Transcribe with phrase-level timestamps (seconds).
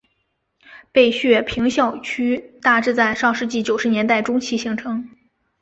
[0.91, 5.07] 北雪平校区大致在上世纪九十年代中期形成。